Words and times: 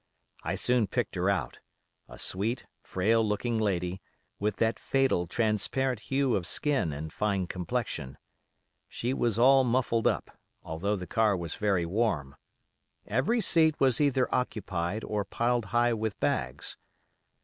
I 0.43 0.55
soon 0.55 0.87
picked 0.87 1.13
her 1.13 1.29
out: 1.29 1.59
a 2.09 2.17
sweet, 2.17 2.65
frail 2.81 3.23
looking 3.23 3.59
lady, 3.59 4.01
with 4.39 4.55
that 4.55 4.79
fatal, 4.79 5.27
transparent 5.27 5.99
hue 5.99 6.35
of 6.35 6.47
skin 6.47 6.91
and 6.91 7.13
fine 7.13 7.45
complexion. 7.45 8.17
She 8.87 9.13
was 9.13 9.37
all 9.37 9.63
muffled 9.63 10.07
up, 10.07 10.35
although 10.63 10.95
the 10.95 11.05
car 11.05 11.37
was 11.37 11.53
very 11.53 11.85
warm. 11.85 12.35
Every 13.05 13.41
seat 13.41 13.79
was 13.79 14.01
either 14.01 14.27
occupied 14.33 15.03
or 15.03 15.23
piled 15.23 15.65
high 15.65 15.93
with 15.93 16.19
bags. 16.19 16.77